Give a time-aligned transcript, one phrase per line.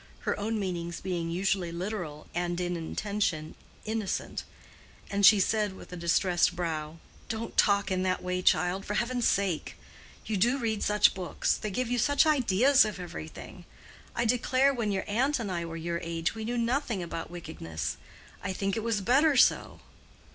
[0.21, 3.53] Her own meanings being usually literal and in intention
[3.85, 4.43] innocent;
[5.11, 6.97] and she said with a distressed brow:
[7.29, 9.75] "Don't talk in that way, child, for heaven's sake!
[10.25, 13.63] you do read such books—they give you such ideas of everything.
[14.15, 17.97] I declare when your aunt and I were your age we knew nothing about wickedness.
[18.43, 19.81] I think it was better so."